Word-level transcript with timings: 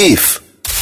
IF 0.00 0.40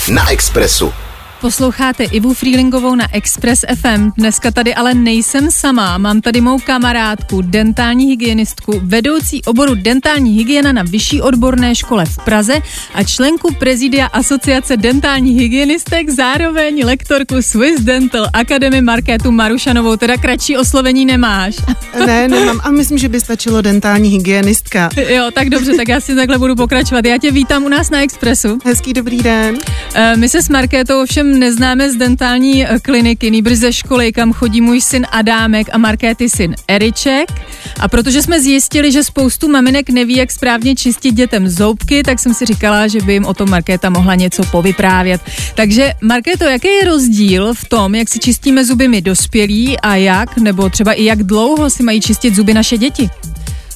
na 0.08 0.30
Expressu. 0.30 1.05
Posloucháte 1.40 2.04
Ivu 2.04 2.34
Freelingovou 2.34 2.94
na 2.94 3.14
Express 3.14 3.64
FM. 3.80 4.10
Dneska 4.16 4.50
tady 4.50 4.74
ale 4.74 4.94
nejsem 4.94 5.50
sama. 5.50 5.98
Mám 5.98 6.20
tady 6.20 6.40
mou 6.40 6.58
kamarádku, 6.58 7.42
dentální 7.42 8.06
hygienistku, 8.06 8.80
vedoucí 8.84 9.42
oboru 9.44 9.74
dentální 9.74 10.32
hygiena 10.32 10.72
na 10.72 10.82
Vyšší 10.82 11.22
odborné 11.22 11.74
škole 11.74 12.04
v 12.06 12.16
Praze 12.24 12.54
a 12.94 13.02
členku 13.02 13.54
prezidia 13.54 14.06
Asociace 14.06 14.76
dentální 14.76 15.32
hygienistek, 15.32 16.10
zároveň 16.10 16.84
lektorku 16.84 17.42
Swiss 17.42 17.80
Dental 17.82 18.26
Academy 18.32 18.82
Markétu 18.82 19.30
Marušanovou. 19.30 19.96
Teda 19.96 20.16
kratší 20.16 20.56
oslovení 20.56 21.04
nemáš. 21.06 21.56
Ne, 22.06 22.28
nemám. 22.28 22.60
A 22.62 22.70
myslím, 22.70 22.98
že 22.98 23.08
by 23.08 23.20
stačilo 23.20 23.62
dentální 23.62 24.08
hygienistka. 24.08 24.90
Jo, 25.08 25.30
tak 25.34 25.48
dobře, 25.48 25.76
tak 25.76 25.88
já 25.88 26.00
si 26.00 26.14
takhle 26.14 26.38
budu 26.38 26.56
pokračovat. 26.56 27.04
Já 27.04 27.18
tě 27.18 27.30
vítám 27.30 27.64
u 27.64 27.68
nás 27.68 27.90
na 27.90 28.02
Expressu. 28.02 28.58
Hezký 28.64 28.92
dobrý 28.92 29.16
den. 29.22 29.58
Eh, 29.94 30.16
My 30.16 30.28
se 30.28 30.42
s 30.42 30.48
Markétou 30.48 31.06
ovšem 31.26 31.38
neznáme 31.40 31.90
z 31.90 31.96
dentální 31.96 32.66
eh, 32.66 32.80
kliniky, 32.80 33.30
nýbrž 33.30 33.58
ze 33.58 33.72
školy, 33.72 34.12
kam 34.12 34.32
chodí 34.32 34.60
můj 34.60 34.80
syn 34.80 35.06
Adámek 35.10 35.66
a 35.72 35.78
Markéty 35.78 36.28
syn 36.28 36.54
Eriček. 36.68 37.32
A 37.80 37.88
protože 37.88 38.22
jsme 38.22 38.40
zjistili, 38.40 38.92
že 38.92 39.04
spoustu 39.04 39.48
maminek 39.48 39.90
neví, 39.90 40.16
jak 40.16 40.30
správně 40.30 40.74
čistit 40.74 41.14
dětem 41.14 41.48
zoubky, 41.48 42.02
tak 42.02 42.18
jsem 42.18 42.34
si 42.34 42.46
říkala, 42.46 42.86
že 42.86 43.00
by 43.00 43.12
jim 43.12 43.24
o 43.24 43.34
tom 43.34 43.50
Markéta 43.50 43.90
mohla 43.90 44.14
něco 44.14 44.42
povyprávět. 44.44 45.20
Takže 45.54 45.92
Markéto, 46.02 46.44
jaký 46.44 46.68
je 46.68 46.84
rozdíl 46.84 47.54
v 47.54 47.64
tom, 47.64 47.94
jak 47.94 48.08
si 48.08 48.18
čistíme 48.18 48.64
zuby 48.64 48.88
my 48.88 49.02
dospělí 49.02 49.80
a 49.80 49.96
jak, 49.96 50.38
nebo 50.38 50.70
třeba 50.70 50.92
i 50.92 51.04
jak 51.04 51.22
dlouho 51.22 51.70
si 51.70 51.82
mají 51.82 52.00
čistit 52.00 52.34
zuby 52.34 52.54
naše 52.54 52.78
děti? 52.78 53.10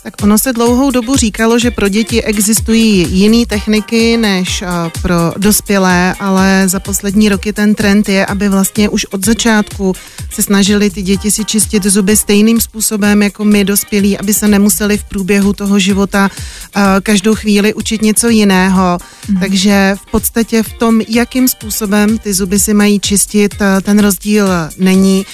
Tak 0.02 0.14
ono 0.22 0.38
se 0.38 0.52
dlouhou 0.52 0.90
dobu 0.90 1.16
říkalo, 1.16 1.58
že 1.58 1.70
pro 1.70 1.88
děti 1.88 2.22
existují 2.22 3.06
jiné 3.10 3.46
techniky 3.46 4.16
než 4.16 4.62
a, 4.62 4.90
pro 5.02 5.14
dospělé, 5.36 6.14
ale 6.20 6.68
za 6.68 6.80
poslední 6.80 7.28
roky 7.28 7.52
ten 7.52 7.74
trend 7.74 8.08
je, 8.08 8.26
aby 8.26 8.48
vlastně 8.48 8.88
už 8.88 9.04
od 9.04 9.24
začátku 9.24 9.92
se 10.30 10.42
snažili 10.42 10.90
ty 10.90 11.02
děti 11.02 11.30
si 11.30 11.44
čistit 11.44 11.84
zuby 11.84 12.16
stejným 12.16 12.60
způsobem 12.60 13.22
jako 13.22 13.44
my 13.44 13.64
dospělí, 13.64 14.18
aby 14.18 14.34
se 14.34 14.48
nemuseli 14.48 14.98
v 14.98 15.04
průběhu 15.04 15.52
toho 15.52 15.78
života 15.78 16.30
a, 16.74 17.00
každou 17.00 17.34
chvíli 17.34 17.74
učit 17.74 18.02
něco 18.02 18.28
jiného. 18.28 18.98
Mm. 19.28 19.40
Takže 19.40 19.96
v 20.06 20.10
podstatě 20.10 20.62
v 20.62 20.72
tom, 20.72 21.00
jakým 21.08 21.48
způsobem 21.48 22.18
ty 22.18 22.34
zuby 22.34 22.58
si 22.58 22.74
mají 22.74 23.00
čistit, 23.00 23.62
a, 23.62 23.80
ten 23.80 23.98
rozdíl 23.98 24.48
není. 24.76 25.26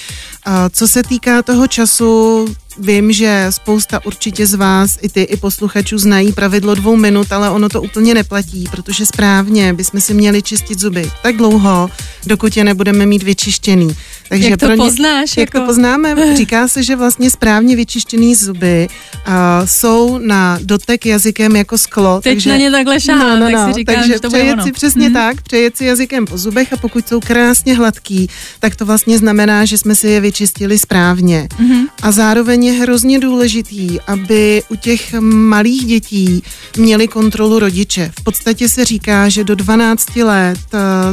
Co 0.71 0.87
se 0.87 1.03
týká 1.03 1.41
toho 1.41 1.67
času, 1.67 2.45
vím, 2.79 3.11
že 3.11 3.45
spousta 3.49 4.05
určitě 4.05 4.47
z 4.47 4.53
vás, 4.53 4.97
i 5.01 5.09
ty, 5.09 5.21
i 5.21 5.37
posluchačů 5.37 5.97
znají 5.97 6.33
pravidlo 6.33 6.75
dvou 6.75 6.95
minut, 6.95 7.31
ale 7.31 7.49
ono 7.49 7.69
to 7.69 7.81
úplně 7.81 8.13
neplatí, 8.13 8.65
protože 8.71 9.05
správně 9.05 9.73
bychom 9.73 10.01
si 10.01 10.13
měli 10.13 10.41
čistit 10.41 10.79
zuby 10.79 11.11
tak 11.21 11.37
dlouho, 11.37 11.89
dokud 12.25 12.57
je 12.57 12.63
nebudeme 12.63 13.05
mít 13.05 13.23
vyčištěný. 13.23 13.95
Takže 14.29 14.49
jak 14.49 14.59
to 14.59 14.65
pro 14.65 14.75
ně, 14.75 14.83
poznáš? 14.83 15.37
Jak 15.37 15.53
jako... 15.53 15.59
to 15.59 15.65
poznáme? 15.65 16.15
Říká 16.37 16.67
se, 16.67 16.83
že 16.83 16.95
vlastně 16.95 17.29
správně 17.29 17.75
vyčištěný 17.75 18.35
zuby 18.35 18.87
uh, 19.27 19.33
jsou 19.65 20.17
na 20.17 20.59
dotek 20.61 21.05
jazykem 21.05 21.55
jako 21.55 21.77
sklo. 21.77 22.21
Teď 22.21 22.33
takže, 22.33 22.49
na 22.49 22.57
ně 22.57 22.71
takhle 22.71 22.99
šahám, 22.99 23.39
no, 23.39 23.45
no, 23.45 23.51
no, 23.51 23.57
tak 23.57 23.67
si 23.67 23.79
říkám, 23.79 23.95
takže 23.95 24.13
že 24.13 24.19
to 24.19 24.27
přejet 24.27 24.55
bude 24.55 24.63
si 24.63 24.71
přesně 24.71 25.05
hmm. 25.05 25.13
tak, 25.13 25.41
přejet 25.41 25.77
si 25.77 25.85
jazykem 25.85 26.25
po 26.25 26.37
zubech 26.37 26.73
a 26.73 26.77
pokud 26.77 27.07
jsou 27.07 27.19
krásně 27.19 27.75
hladký, 27.75 28.29
tak 28.59 28.75
to 28.75 28.85
vlastně 28.85 29.17
znamená, 29.17 29.65
že 29.65 29.77
jsme 29.77 29.95
si 29.95 30.07
je 30.07 30.21
vyčistili 30.21 30.79
správně. 30.79 31.47
Hmm. 31.57 31.87
A 32.01 32.11
zároveň 32.11 32.66
je 32.67 32.73
hrozně 32.73 33.19
důležitý, 33.19 33.99
aby 34.07 34.63
u 34.69 34.75
těch 34.75 35.13
malých 35.19 35.85
dětí 35.85 36.43
měli 36.77 37.07
kontrolu 37.07 37.59
rodiče. 37.59 38.11
V 38.19 38.23
podstatě 38.23 38.69
se 38.69 38.85
říká, 38.85 39.29
že 39.29 39.43
do 39.43 39.55
12 39.55 40.15
let 40.15 40.59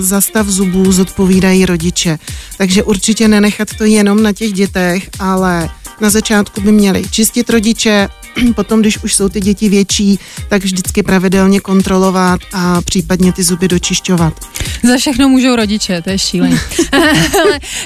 za 0.01 0.21
stav 0.21 0.47
zubů 0.47 0.93
zodpovídají 0.93 1.67
rodiče. 1.67 2.19
Takže 2.59 2.83
určitě 2.83 3.29
nenechat 3.29 3.69
to 3.79 3.85
jenom 3.85 4.23
na 4.23 4.33
těch 4.33 4.53
dětech, 4.53 5.11
ale 5.19 5.71
na 6.01 6.11
začátku 6.11 6.61
by 6.61 6.73
měli 6.73 7.03
čistit 7.11 7.51
rodiče, 7.51 8.09
potom, 8.55 8.81
když 8.81 9.05
už 9.05 9.15
jsou 9.15 9.29
ty 9.29 9.41
děti 9.41 9.69
větší, 9.69 10.19
tak 10.49 10.65
vždycky 10.65 11.03
pravidelně 11.03 11.61
kontrolovat 11.61 12.41
a 12.53 12.83
případně 12.83 13.33
ty 13.33 13.43
zuby 13.43 13.69
dočišťovat. 13.69 14.35
Za 14.83 14.97
všechno 14.97 15.29
můžou 15.29 15.57
rodiče, 15.57 16.03
to 16.03 16.11
je 16.11 16.19
šílené. 16.19 16.61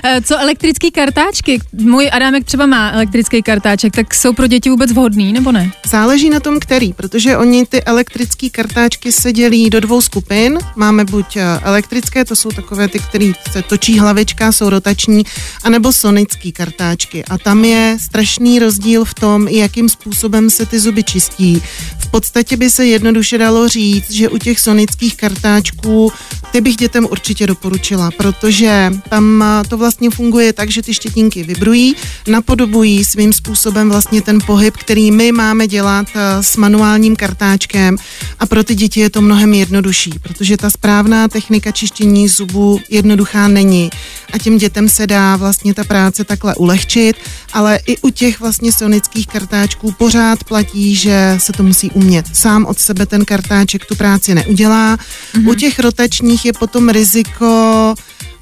Eh, 0.04 0.20
co 0.20 0.38
elektrické 0.38 0.90
kartáčky? 0.90 1.60
Můj 1.72 2.10
Adámek 2.12 2.44
třeba 2.44 2.66
má 2.66 2.90
elektrický 2.90 3.42
kartáček, 3.42 3.96
tak 3.96 4.14
jsou 4.14 4.32
pro 4.32 4.46
děti 4.46 4.70
vůbec 4.70 4.92
vhodný 4.92 5.32
nebo 5.32 5.52
ne? 5.52 5.72
Záleží 5.90 6.30
na 6.30 6.40
tom, 6.40 6.60
který, 6.60 6.92
protože 6.92 7.36
oni 7.36 7.66
ty 7.66 7.82
elektrické 7.82 8.50
kartáčky 8.50 9.12
se 9.12 9.32
dělí 9.32 9.70
do 9.70 9.80
dvou 9.80 10.00
skupin. 10.00 10.58
Máme 10.76 11.04
buď 11.04 11.36
eh, 11.36 11.42
elektrické, 11.62 12.24
to 12.24 12.36
jsou 12.36 12.50
takové 12.50 12.88
ty, 12.88 12.98
které 12.98 13.32
se 13.52 13.62
točí 13.62 13.98
hlavička, 13.98 14.52
jsou 14.52 14.70
rotační, 14.70 15.24
anebo 15.64 15.92
sonické 15.92 16.52
kartáčky. 16.52 17.24
A 17.24 17.38
tam 17.38 17.64
je 17.64 17.97
strašný 17.98 18.58
rozdíl 18.58 19.04
v 19.04 19.14
tom, 19.14 19.48
jakým 19.48 19.88
způsobem 19.88 20.50
se 20.50 20.66
ty 20.66 20.80
zuby 20.80 21.02
čistí. 21.02 21.62
V 21.98 22.10
podstatě 22.10 22.56
by 22.56 22.70
se 22.70 22.86
jednoduše 22.86 23.38
dalo 23.38 23.68
říct, 23.68 24.10
že 24.10 24.28
u 24.28 24.38
těch 24.38 24.60
sonických 24.60 25.16
kartáčků 25.16 26.12
ty 26.52 26.60
bych 26.60 26.76
dětem 26.76 27.06
určitě 27.10 27.46
doporučila, 27.46 28.10
protože 28.10 28.92
tam 29.08 29.44
to 29.68 29.76
vlastně 29.76 30.10
funguje 30.10 30.52
tak, 30.52 30.70
že 30.70 30.82
ty 30.82 30.94
štětinky 30.94 31.42
vibrují, 31.42 31.96
napodobují 32.28 33.04
svým 33.04 33.32
způsobem 33.32 33.90
vlastně 33.90 34.22
ten 34.22 34.38
pohyb, 34.46 34.76
který 34.76 35.10
my 35.10 35.32
máme 35.32 35.66
dělat 35.66 36.06
s 36.40 36.56
manuálním 36.56 37.16
kartáčkem 37.16 37.96
a 38.38 38.46
pro 38.46 38.64
ty 38.64 38.74
děti 38.74 39.00
je 39.00 39.10
to 39.10 39.20
mnohem 39.22 39.54
jednodušší, 39.54 40.12
protože 40.22 40.56
ta 40.56 40.70
správná 40.70 41.28
technika 41.28 41.70
čištění 41.70 42.28
zubů 42.28 42.80
jednoduchá 42.88 43.48
není 43.48 43.90
a 44.32 44.38
těm 44.38 44.58
dětem 44.58 44.88
se 44.88 45.06
dá 45.06 45.36
vlastně 45.36 45.74
ta 45.74 45.84
práce 45.84 46.24
takhle 46.24 46.54
ulehčit, 46.54 47.16
ale 47.52 47.78
i 47.88 47.98
u 47.98 48.10
těch 48.10 48.40
vlastně 48.40 48.72
sonických 48.72 49.26
kartáčků 49.26 49.92
pořád 49.92 50.44
platí, 50.44 50.94
že 50.94 51.34
se 51.38 51.52
to 51.52 51.62
musí 51.62 51.90
umět. 51.90 52.26
Sám 52.32 52.66
od 52.66 52.78
sebe 52.78 53.06
ten 53.06 53.24
kartáček 53.24 53.86
tu 53.86 53.94
práci 53.96 54.34
neudělá. 54.34 54.96
Mm-hmm. 54.96 55.50
U 55.50 55.54
těch 55.54 55.78
rotačních 55.78 56.44
je 56.44 56.52
potom 56.52 56.88
riziko, 56.88 57.94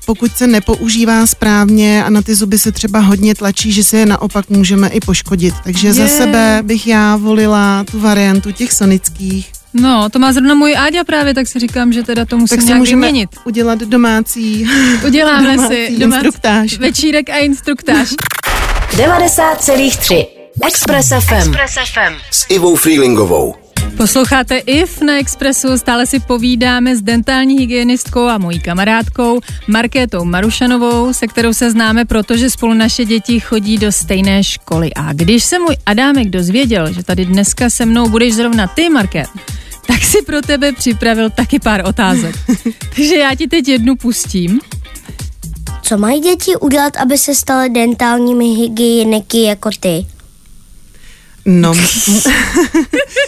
pokud 0.07 0.33
se 0.33 0.47
nepoužívá 0.47 1.27
správně 1.27 2.05
a 2.05 2.11
na 2.11 2.23
ty 2.23 2.35
zuby 2.35 2.59
se 2.59 2.73
třeba 2.73 2.99
hodně 2.99 3.35
tlačí, 3.35 3.73
že 3.73 3.85
se 3.85 3.97
je 3.99 4.07
naopak 4.07 4.51
můžeme 4.51 4.89
i 4.89 5.01
poškodit. 5.01 5.55
Takže 5.65 5.89
yeah. 5.89 5.97
za 5.99 6.09
sebe 6.09 6.61
bych 6.63 6.87
já 6.87 7.17
volila 7.17 7.85
tu 7.91 8.01
variantu 8.01 8.53
těch 8.53 8.73
sonických. 8.73 9.53
No, 9.75 10.09
to 10.09 10.19
má 10.19 10.33
zrovna 10.33 10.55
můj 10.55 10.77
Áďa 10.77 11.05
právě, 11.05 11.35
tak 11.35 11.47
si 11.47 11.59
říkám, 11.59 11.93
že 11.93 12.03
teda 12.03 12.25
to 12.25 12.39
musím 12.39 12.57
tak 12.57 12.61
si 12.63 12.67
nějak 12.67 12.79
můžeme 12.79 13.07
vyměnit. 13.07 13.31
udělat 13.45 13.79
domácí, 13.79 14.69
Uděláme 15.07 15.57
domácí 15.57 15.75
si 15.75 15.99
domácí 15.99 16.25
instruktáž. 16.27 16.79
večírek 16.79 17.31
a 17.31 17.37
instruktáž. 17.37 18.15
90,3 18.91 20.27
Express 20.67 21.09
FM. 21.09 21.35
Express 21.35 21.75
FM. 21.75 22.15
S 22.31 22.47
Ivou 22.49 22.77
Freelingovou. 22.77 23.55
Posloucháte 23.97 24.57
IF 24.57 25.01
na 25.01 25.19
Expressu, 25.19 25.79
stále 25.79 26.07
si 26.07 26.21
povídáme 26.21 26.97
s 26.97 27.03
dentální 27.03 27.59
hygienistkou 27.59 28.27
a 28.27 28.39
mojí 28.39 28.61
kamarádkou 28.61 29.41
Markétou 29.69 30.25
Marušanovou, 30.25 31.13
se 31.15 31.27
kterou 31.27 31.55
se 31.55 31.71
známe, 31.71 32.05
protože 32.05 32.51
spolu 32.51 32.75
naše 32.75 33.05
děti 33.05 33.41
chodí 33.41 33.79
do 33.79 33.93
stejné 33.93 34.45
školy. 34.45 34.91
A 34.95 35.13
když 35.13 35.45
se 35.45 35.59
můj 35.59 35.77
Adámek 35.87 36.31
dozvěděl, 36.31 36.93
že 36.93 37.03
tady 37.03 37.25
dneska 37.25 37.71
se 37.71 37.87
mnou 37.87 38.09
budeš 38.09 38.35
zrovna 38.35 38.67
ty, 38.67 38.89
Market, 38.89 39.29
tak 39.87 40.03
si 40.03 40.23
pro 40.23 40.43
tebe 40.43 40.73
připravil 40.73 41.31
taky 41.31 41.59
pár 41.59 41.83
otázek. 41.87 42.37
Takže 42.97 43.17
já 43.17 43.35
ti 43.35 43.47
teď 43.47 43.69
jednu 43.69 43.97
pustím. 43.97 44.61
Co 45.89 45.99
mají 45.99 46.21
děti 46.21 46.57
udělat, 46.57 46.97
aby 46.97 47.19
se 47.19 47.35
staly 47.35 47.71
dentálními 47.71 48.45
hygieniky 48.45 49.43
jako 49.43 49.71
ty? 49.81 50.07
No, 51.45 51.75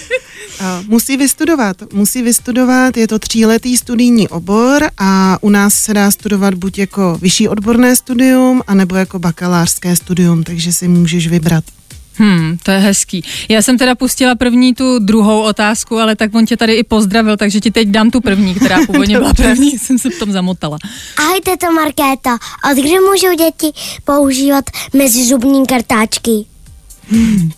musí 0.89 1.17
vystudovat, 1.17 1.93
musí 1.93 2.23
vystudovat, 2.23 2.97
je 2.97 3.09
to 3.09 3.19
tříletý 3.19 3.77
studijní 3.77 4.29
obor 4.29 4.91
a 4.99 5.39
u 5.41 5.51
nás 5.51 5.75
se 5.75 5.95
dá 5.95 6.11
studovat 6.11 6.55
buď 6.55 6.79
jako 6.79 7.19
vyšší 7.23 7.49
odborné 7.49 7.97
studium, 7.97 8.63
anebo 8.67 8.97
jako 8.97 9.19
bakalářské 9.19 9.97
studium, 9.97 10.45
takže 10.45 10.73
si 10.73 10.89
můžeš 10.89 11.29
vybrat. 11.29 11.65
Hmm, 12.19 12.57
to 12.63 12.71
je 12.71 12.79
hezký. 12.79 13.25
Já 13.49 13.63
jsem 13.63 13.79
teda 13.79 13.95
pustila 13.95 14.35
první 14.35 14.75
tu 14.75 14.99
druhou 14.99 15.41
otázku, 15.43 15.99
ale 15.99 16.17
tak 16.17 16.35
on 16.35 16.47
tě 16.47 16.57
tady 16.57 16.75
i 16.75 16.83
pozdravil, 16.83 17.37
takže 17.37 17.61
ti 17.61 17.71
teď 17.71 17.89
dám 17.89 18.11
tu 18.11 18.21
první, 18.21 18.55
která 18.55 18.79
původně 18.87 19.19
byla 19.19 19.35
první, 19.35 19.71
jsem 19.79 19.99
se 19.99 20.11
v 20.11 20.19
tom 20.19 20.33
zamotala. 20.33 20.79
Ahojte 21.19 21.57
to 21.57 21.73
Markéta, 21.73 22.39
od 22.73 22.79
kdy 22.79 23.01
můžou 23.01 23.37
děti 23.37 23.79
používat 24.05 24.65
mezizubní 24.95 25.67
kartáčky? 25.67 26.45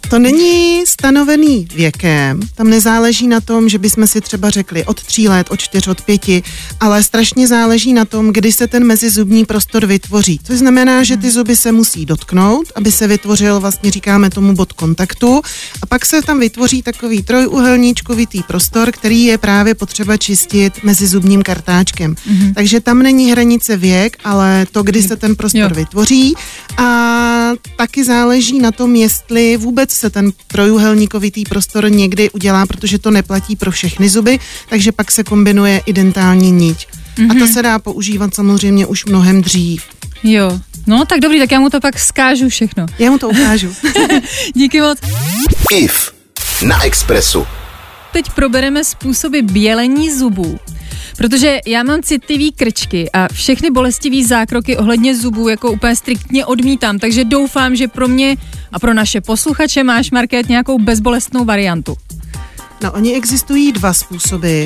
To 0.08 0.19
není 0.19 0.87
stanovený 0.87 1.67
věkem, 1.75 2.41
tam 2.55 2.70
nezáleží 2.70 3.26
na 3.26 3.41
tom, 3.41 3.69
že 3.69 3.79
bychom 3.79 4.06
si 4.06 4.20
třeba 4.20 4.50
řekli 4.50 4.85
od 4.85 5.02
tří 5.02 5.29
let, 5.29 5.47
od 5.50 5.61
čtyř, 5.61 5.87
od 5.88 6.02
pěti, 6.02 6.43
ale 6.81 7.02
strašně 7.02 7.47
záleží 7.47 7.93
na 7.93 8.05
tom, 8.05 8.32
kdy 8.32 8.52
se 8.52 8.67
ten 8.67 8.85
mezizubní 8.85 9.44
prostor 9.44 9.87
vytvoří. 9.87 10.41
Což 10.44 10.58
znamená, 10.58 11.02
že 11.02 11.17
ty 11.17 11.31
zuby 11.31 11.56
se 11.56 11.73
musí 11.73 12.06
dotknout, 12.06 12.73
aby 12.75 12.93
se 12.93 13.06
vytvořil, 13.06 13.61
vlastně 13.61 13.91
říkáme 13.91 14.31
tomu 14.31 14.55
bod 14.55 14.73
kontaktu, 14.73 15.41
a 15.82 15.87
pak 15.87 16.06
se 16.06 16.23
tam 16.23 16.41
vytvoří 16.41 16.82
takový 16.82 17.23
trojuhelníčkovitý 17.23 18.43
prostor, 18.43 18.93
který 18.93 19.25
je 19.25 19.38
právě 19.38 19.75
potřeba 19.75 20.17
čistit 20.17 20.73
mezi 20.82 21.06
zubním 21.06 21.43
kartáčkem. 21.43 22.14
Mm-hmm. 22.14 22.55
Takže 22.55 22.81
tam 22.81 23.02
není 23.02 23.32
hranice 23.32 23.76
věk, 23.76 24.17
ale 24.25 24.67
to, 24.73 24.82
kdy 24.82 25.02
se 25.02 25.17
ten 25.17 25.37
prostor 25.37 25.61
jo. 25.61 25.75
vytvoří. 25.75 26.35
A 26.76 27.52
taky 27.76 28.05
záleží 28.05 28.58
na 28.58 28.73
tom, 28.73 28.97
jestli 28.97 29.40
vůbec 29.57 29.91
se 29.91 30.11
ten 30.11 30.33
trojuhelníkovitý 30.47 31.45
prostor 31.45 31.91
někdy 31.91 32.31
udělá, 32.31 32.67
protože 32.67 32.99
to 32.99 33.11
neplatí 33.11 33.57
pro 33.57 33.71
všechny 33.71 34.09
zuby, 34.09 34.39
takže 34.69 34.93
pak 34.93 35.11
se 35.11 35.25
kombinuje 35.25 35.83
i 35.87 35.93
dentální 35.93 36.53
niť. 36.53 36.87
Mm-hmm. 36.87 37.31
A 37.31 37.39
to 37.39 37.53
se 37.53 37.63
dá 37.63 37.79
používat 37.79 38.35
samozřejmě 38.35 38.87
už 38.87 39.05
mnohem 39.05 39.43
dřív. 39.43 39.83
Jo, 40.23 40.61
no 40.87 41.05
tak 41.05 41.21
dobrý, 41.21 41.39
tak 41.39 41.53
já 41.53 41.61
mu 41.61 41.71
to 41.71 41.81
pak 41.81 41.99
skážu 41.99 42.49
všechno. 42.49 42.87
Já 42.99 43.11
mu 43.11 43.19
to 43.19 43.29
ukážu. 43.29 43.75
Díky 44.55 44.81
moc. 44.81 44.99
IF 45.73 46.13
na 46.63 46.85
Expressu. 46.85 47.47
Teď 48.13 48.31
probereme 48.31 48.85
způsoby 48.85 49.39
bělení 49.41 50.13
zubů. 50.13 50.59
Protože 51.21 51.59
já 51.67 51.83
mám 51.83 52.03
citlivý 52.03 52.53
krčky 52.53 53.11
a 53.13 53.29
všechny 53.33 53.71
bolestivý 53.71 54.25
zákroky 54.25 54.77
ohledně 54.77 55.17
zubů 55.17 55.49
jako 55.49 55.71
úplně 55.71 55.97
striktně 55.97 56.47
odmítám, 56.47 56.99
takže 56.99 57.25
doufám, 57.25 57.77
že 57.77 57.89
pro 57.89 58.09
mě 58.09 58.37
a 58.73 58.79
pro 58.79 58.95
naše 58.95 59.21
posluchače 59.21 59.85
máš, 59.85 60.11
Market, 60.11 60.49
nějakou 60.49 60.79
bezbolestnou 60.79 61.45
variantu. 61.45 61.97
No, 62.83 62.93
oni 62.93 63.15
existují 63.15 63.73
dva 63.73 63.93
způsoby. 63.93 64.65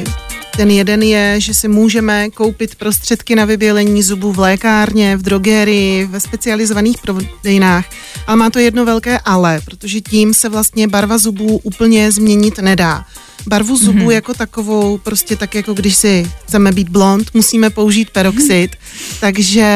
Ten 0.56 0.70
jeden 0.70 1.02
je, 1.02 1.40
že 1.40 1.54
si 1.54 1.68
můžeme 1.68 2.30
koupit 2.30 2.74
prostředky 2.74 3.34
na 3.34 3.44
vybělení 3.44 4.02
zubů 4.02 4.32
v 4.32 4.38
lékárně, 4.38 5.16
v 5.16 5.22
drogerii, 5.22 6.06
ve 6.06 6.20
specializovaných 6.20 6.96
prodejnách. 6.98 7.84
Ale 8.26 8.36
má 8.36 8.50
to 8.50 8.58
jedno 8.58 8.84
velké 8.84 9.18
ale, 9.18 9.60
protože 9.64 10.00
tím 10.00 10.34
se 10.34 10.48
vlastně 10.48 10.88
barva 10.88 11.18
zubů 11.18 11.60
úplně 11.62 12.12
změnit 12.12 12.58
nedá 12.58 13.04
barvu 13.46 13.76
zubů 13.76 13.98
mm-hmm. 13.98 14.10
jako 14.10 14.34
takovou, 14.34 14.98
prostě 14.98 15.36
tak 15.36 15.54
jako 15.54 15.74
když 15.74 15.96
si 15.96 16.30
chceme 16.44 16.72
být 16.72 16.88
blond, 16.88 17.30
musíme 17.34 17.70
použít 17.70 18.10
peroxid, 18.10 18.70
mm-hmm. 18.70 19.16
takže 19.20 19.66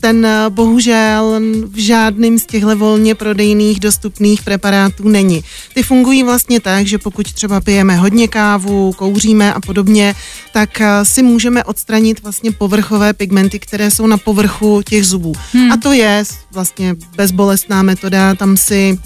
ten 0.00 0.26
bohužel 0.48 1.40
v 1.68 1.76
žádným 1.76 2.38
z 2.38 2.46
těchto 2.46 2.76
volně 2.76 3.14
prodejných 3.14 3.80
dostupných 3.80 4.42
preparátů 4.42 5.08
není. 5.08 5.44
Ty 5.74 5.82
fungují 5.82 6.22
vlastně 6.22 6.60
tak, 6.60 6.86
že 6.86 6.98
pokud 6.98 7.32
třeba 7.32 7.60
pijeme 7.60 7.96
hodně 7.96 8.28
kávu, 8.28 8.92
kouříme 8.92 9.54
a 9.54 9.60
podobně, 9.60 10.14
tak 10.52 10.80
eh, 10.80 11.04
si 11.04 11.22
můžeme 11.22 11.64
odstranit 11.64 12.22
vlastně 12.22 12.52
povrchové 12.52 13.12
pigmenty, 13.12 13.58
které 13.58 13.90
jsou 13.90 14.06
na 14.06 14.16
povrchu 14.16 14.82
těch 14.82 15.06
zubů. 15.06 15.32
Hmm. 15.52 15.72
A 15.72 15.76
to 15.76 15.92
je 15.92 16.24
vlastně 16.52 16.96
bezbolestná 17.16 17.82
metoda, 17.82 18.34
tam 18.34 18.56
si 18.56 18.98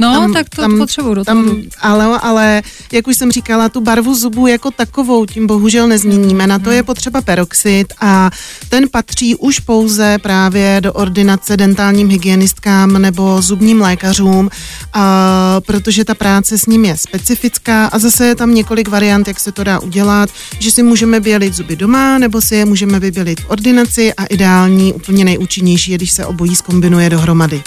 No, 0.00 0.12
tam, 0.12 0.32
tak 0.32 0.48
to 0.48 0.62
tam, 0.62 0.78
potřebuju 0.78 1.14
do 1.14 1.24
tam, 1.24 1.56
ale, 1.80 2.18
ale, 2.22 2.62
jak 2.92 3.06
už 3.06 3.16
jsem 3.16 3.32
říkala, 3.32 3.68
tu 3.68 3.80
barvu 3.80 4.14
zubů 4.14 4.46
jako 4.46 4.70
takovou 4.70 5.26
tím 5.26 5.46
bohužel 5.46 5.88
nezměníme. 5.88 6.46
Na 6.46 6.58
to 6.58 6.70
je 6.70 6.82
potřeba 6.82 7.20
peroxid 7.20 7.92
a 8.00 8.30
ten 8.68 8.88
patří 8.88 9.36
už 9.36 9.60
pouze 9.60 10.18
právě 10.22 10.80
do 10.80 10.92
ordinace 10.92 11.56
dentálním 11.56 12.08
hygienistkám 12.08 12.92
nebo 12.92 13.42
zubním 13.42 13.80
lékařům, 13.80 14.50
a, 14.92 15.60
protože 15.66 16.04
ta 16.04 16.14
práce 16.14 16.58
s 16.58 16.66
ním 16.66 16.84
je 16.84 16.96
specifická 16.96 17.86
a 17.86 17.98
zase 17.98 18.26
je 18.26 18.34
tam 18.34 18.54
několik 18.54 18.88
variant, 18.88 19.28
jak 19.28 19.40
se 19.40 19.52
to 19.52 19.64
dá 19.64 19.78
udělat, 19.78 20.30
že 20.58 20.70
si 20.70 20.82
můžeme 20.82 21.20
bělit 21.20 21.54
zuby 21.54 21.76
doma, 21.76 22.18
nebo 22.18 22.40
si 22.40 22.54
je 22.54 22.64
můžeme 22.64 23.00
vybělit 23.00 23.40
v 23.40 23.50
ordinaci 23.50 24.14
a 24.14 24.24
ideální, 24.24 24.92
úplně 24.92 25.24
nejúčinnější 25.24 25.90
je, 25.90 25.98
když 25.98 26.12
se 26.12 26.26
obojí 26.26 26.56
skombinuje 26.84 27.10
dohromady. 27.10 27.62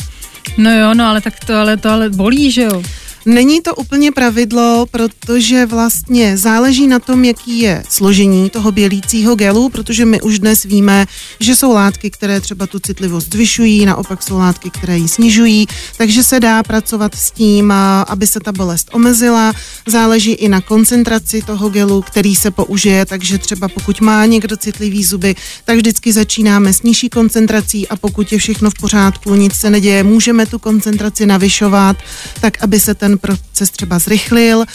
No 0.58 0.72
jo, 0.72 0.94
no 0.94 1.10
ale 1.10 1.22
tak 1.22 1.40
to 1.46 1.58
ale, 1.58 1.78
to 1.78 1.90
ale 1.90 2.10
bolí, 2.10 2.52
že 2.52 2.62
jo? 2.62 2.84
Není 3.30 3.62
to 3.62 3.76
úplně 3.76 4.12
pravidlo, 4.12 4.86
protože 4.92 5.66
vlastně 5.66 6.38
záleží 6.38 6.88
na 6.88 7.00
tom, 7.00 7.26
jaký 7.26 7.60
je 7.60 7.84
složení 7.90 8.50
toho 8.50 8.72
bělícího 8.72 9.36
gelu, 9.36 9.70
protože 9.70 10.06
my 10.06 10.22
už 10.22 10.40
dnes 10.40 10.64
víme, 10.64 11.06
že 11.40 11.56
jsou 11.56 11.74
látky, 11.74 12.10
které 12.10 12.42
třeba 12.42 12.68
tu 12.68 12.80
citlivost 12.80 13.34
zvyšují, 13.34 13.86
naopak 13.86 14.24
jsou 14.24 14.38
látky, 14.38 14.70
které 14.70 14.98
ji 14.98 15.08
snižují, 15.08 15.68
takže 15.98 16.24
se 16.24 16.40
dá 16.40 16.64
pracovat 16.64 17.16
s 17.16 17.32
tím, 17.32 17.74
aby 18.08 18.28
se 18.28 18.40
ta 18.40 18.52
bolest 18.52 18.90
omezila. 18.94 19.54
Záleží 19.88 20.32
i 20.32 20.50
na 20.50 20.62
koncentraci 20.62 21.42
toho 21.42 21.70
gelu, 21.70 22.02
který 22.02 22.36
se 22.36 22.52
použije, 22.52 23.06
takže 23.06 23.38
třeba 23.38 23.68
pokud 23.68 24.02
má 24.02 24.26
někdo 24.26 24.58
citlivý 24.58 25.04
zuby, 25.04 25.36
tak 25.66 25.76
vždycky 25.78 26.14
začínáme 26.14 26.74
s 26.74 26.82
nižší 26.82 27.10
koncentrací 27.10 27.88
a 27.88 27.96
pokud 27.96 28.32
je 28.32 28.38
všechno 28.38 28.70
v 28.70 28.74
pořádku, 28.74 29.36
nic 29.36 29.54
se 29.54 29.70
neděje, 29.70 30.04
můžeme 30.04 30.46
tu 30.46 30.60
koncentraci 30.60 31.26
navyšovat, 31.26 31.98
tak 32.42 32.64
aby 32.64 32.80
se 32.80 32.96
ten 32.96 33.17
proces 33.18 33.70
třeba 33.70 34.00
zrychlil 34.00 34.66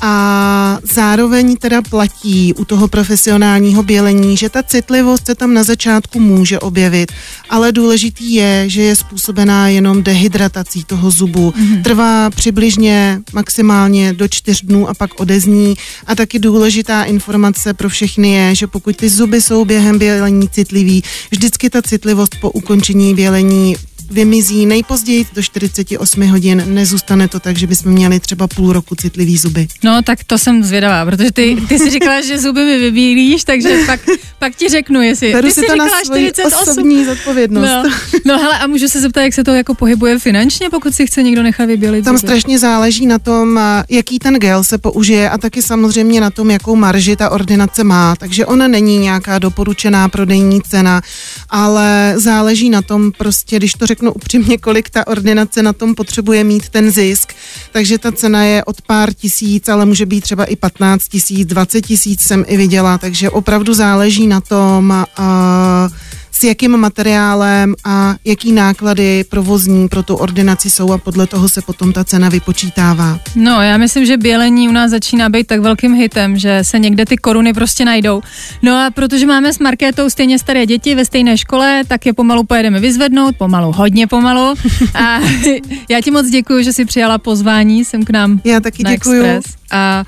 a 0.00 0.78
zároveň 0.92 1.56
teda 1.56 1.82
platí 1.82 2.54
u 2.54 2.64
toho 2.64 2.88
profesionálního 2.88 3.82
bělení, 3.82 4.36
že 4.36 4.48
ta 4.48 4.62
citlivost 4.62 5.26
se 5.26 5.34
tam 5.34 5.54
na 5.54 5.62
začátku 5.62 6.20
může 6.20 6.58
objevit, 6.58 7.12
ale 7.50 7.72
důležitý 7.72 8.34
je, 8.34 8.64
že 8.66 8.82
je 8.82 8.96
způsobená 8.96 9.68
jenom 9.68 10.02
dehydratací 10.02 10.84
toho 10.84 11.10
zubu. 11.10 11.50
Mm-hmm. 11.50 11.82
Trvá 11.82 12.30
přibližně 12.30 13.20
maximálně 13.32 14.12
do 14.12 14.28
čtyř 14.28 14.62
dnů 14.62 14.88
a 14.88 14.94
pak 14.94 15.20
odezní 15.20 15.74
a 16.06 16.14
taky 16.14 16.38
důležitá 16.38 17.02
informace 17.04 17.74
pro 17.74 17.88
všechny 17.88 18.32
je, 18.32 18.54
že 18.54 18.66
pokud 18.66 18.96
ty 18.96 19.08
zuby 19.08 19.42
jsou 19.42 19.64
během 19.64 19.98
bělení 19.98 20.48
citlivý, 20.48 21.04
vždycky 21.30 21.70
ta 21.70 21.82
citlivost 21.82 22.36
po 22.40 22.50
ukončení 22.50 23.14
bělení 23.14 23.76
vymizí 24.10 24.66
nejpozději 24.66 25.26
do 25.34 25.42
48 25.42 26.22
hodin. 26.28 26.62
Nezůstane 26.66 27.28
to 27.28 27.40
tak, 27.40 27.56
že 27.56 27.66
bychom 27.66 27.92
měli 27.92 28.20
třeba 28.20 28.46
půl 28.48 28.72
roku 28.72 28.94
citlivý 28.94 29.36
zuby. 29.38 29.68
No, 29.84 30.02
tak 30.02 30.24
to 30.24 30.38
jsem 30.38 30.62
zvědavá, 30.64 31.04
protože 31.04 31.32
ty, 31.32 31.56
ty 31.68 31.78
si 31.78 31.90
říkala, 31.90 32.20
že 32.20 32.38
zuby 32.38 32.64
mi 32.64 32.78
vybílíš, 32.78 33.44
takže 33.44 33.78
pak, 33.86 34.00
pak 34.38 34.56
ti 34.56 34.68
řeknu, 34.68 35.02
jestli. 35.02 35.32
Beru 35.32 35.48
ty 35.48 35.54
si 35.54 35.60
to 35.66 35.76
na 35.76 35.86
48. 36.04 36.58
osobní 36.62 37.04
zodpovědnost. 37.04 37.70
No, 37.70 37.82
no 38.26 38.38
hele, 38.38 38.58
a 38.58 38.66
můžu 38.66 38.88
se 38.88 39.00
zeptat, 39.00 39.22
jak 39.22 39.34
se 39.34 39.44
to 39.44 39.54
jako 39.54 39.74
pohybuje 39.74 40.18
finančně, 40.18 40.70
pokud 40.70 40.94
si 40.94 41.06
chce 41.06 41.22
někdo 41.22 41.42
nechat 41.42 41.66
vybělit 41.66 42.04
Tam 42.04 42.16
zuby? 42.18 42.28
strašně 42.28 42.58
záleží 42.58 43.06
na 43.06 43.18
tom, 43.18 43.60
jaký 43.88 44.18
ten 44.18 44.34
gel 44.34 44.64
se 44.64 44.78
použije 44.78 45.30
a 45.30 45.38
taky 45.38 45.62
samozřejmě 45.62 46.20
na 46.20 46.30
tom, 46.30 46.50
jakou 46.50 46.76
marži 46.76 47.16
ta 47.16 47.30
ordinace 47.30 47.84
má. 47.84 48.16
Takže 48.16 48.46
ona 48.46 48.68
není 48.68 48.98
nějaká 48.98 49.38
doporučená 49.38 50.08
prodejní 50.08 50.60
cena, 50.62 51.02
ale 51.48 52.12
záleží 52.16 52.70
na 52.70 52.82
tom 52.82 53.12
prostě, 53.18 53.56
když 53.56 53.72
to 53.72 53.86
řeknu 53.86 53.99
řeknu 54.00 54.12
upřímně, 54.12 54.58
kolik 54.58 54.90
ta 54.90 55.06
ordinace 55.06 55.62
na 55.62 55.72
tom 55.72 55.94
potřebuje 55.94 56.44
mít 56.44 56.68
ten 56.68 56.90
zisk. 56.90 57.32
Takže 57.72 57.98
ta 57.98 58.12
cena 58.12 58.44
je 58.44 58.64
od 58.64 58.80
pár 58.82 59.12
tisíc, 59.14 59.68
ale 59.68 59.86
může 59.86 60.06
být 60.06 60.20
třeba 60.20 60.44
i 60.44 60.56
15 60.56 61.08
tisíc, 61.08 61.48
20 61.48 61.80
tisíc 61.80 62.22
jsem 62.22 62.44
i 62.48 62.56
viděla, 62.56 62.98
takže 62.98 63.30
opravdu 63.30 63.74
záleží 63.74 64.26
na 64.26 64.40
tom, 64.40 65.04
uh, 65.18 65.92
s 66.40 66.44
jakým 66.44 66.76
materiálem 66.76 67.74
a 67.84 68.14
jaký 68.24 68.52
náklady 68.52 69.24
provozní 69.24 69.88
pro 69.88 70.02
tu 70.02 70.14
ordinaci 70.14 70.70
jsou 70.70 70.92
a 70.92 70.98
podle 70.98 71.26
toho 71.26 71.48
se 71.48 71.62
potom 71.62 71.92
ta 71.92 72.04
cena 72.04 72.28
vypočítává. 72.28 73.20
No, 73.36 73.62
já 73.62 73.76
myslím, 73.76 74.06
že 74.06 74.16
bělení 74.16 74.68
u 74.68 74.72
nás 74.72 74.90
začíná 74.90 75.28
být 75.28 75.46
tak 75.46 75.60
velkým 75.60 75.94
hitem, 75.94 76.38
že 76.38 76.58
se 76.62 76.78
někde 76.78 77.06
ty 77.06 77.16
koruny 77.16 77.52
prostě 77.52 77.84
najdou. 77.84 78.22
No 78.62 78.72
a 78.72 78.90
protože 78.90 79.26
máme 79.26 79.52
s 79.52 79.58
Markétou 79.58 80.10
stejně 80.10 80.38
staré 80.38 80.66
děti 80.66 80.94
ve 80.94 81.04
stejné 81.04 81.36
škole, 81.36 81.82
tak 81.88 82.06
je 82.06 82.12
pomalu 82.12 82.44
pojedeme 82.44 82.80
vyzvednout, 82.80 83.36
pomalu, 83.36 83.72
hodně 83.72 84.06
pomalu. 84.06 84.54
A 84.94 85.20
já 85.88 86.00
ti 86.00 86.10
moc 86.10 86.26
děkuji, 86.26 86.64
že 86.64 86.72
jsi 86.72 86.84
přijala 86.84 87.18
pozvání 87.18 87.84
sem 87.84 88.04
k 88.04 88.10
nám. 88.10 88.40
Já 88.44 88.60
taky 88.60 88.82
děkuji. 88.82 89.40
A 89.70 90.04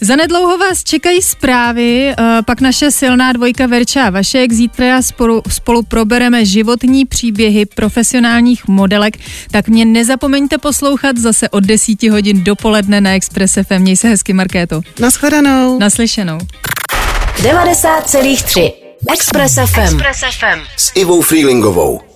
zanedlouho 0.00 0.58
vás 0.58 0.84
čekají 0.84 1.22
zprávy, 1.22 2.14
eh, 2.18 2.42
pak 2.46 2.60
naše 2.60 2.90
silná 2.90 3.32
dvojka 3.32 3.66
Verča 3.66 4.02
a 4.02 4.10
Vašek. 4.10 4.52
Zítra 4.52 5.02
spolu, 5.02 5.42
spolu 5.48 5.82
probereme 5.82 6.44
životní 6.44 7.04
příběhy 7.04 7.66
profesionálních 7.66 8.68
modelek, 8.68 9.16
tak 9.50 9.68
mě 9.68 9.84
nezapomeňte 9.84 10.58
poslouchat 10.58 11.16
zase 11.16 11.48
od 11.48 11.64
10 11.64 12.08
hodin 12.08 12.44
dopoledne 12.44 13.00
na 13.00 13.10
Express 13.14 13.52
FM. 13.52 13.78
Měj 13.78 13.96
se 13.96 14.08
hezky, 14.08 14.32
Markéto. 14.32 14.80
Naschledanou. 15.00 15.78
Naslyšenou. 15.78 16.38
90,3 17.42 18.72
Express 19.12 19.54
FM. 19.54 19.80
Express 19.80 20.18
FM. 20.38 20.60
S 20.76 20.92
Ivou 20.94 21.22
Freelingovou. 21.22 22.13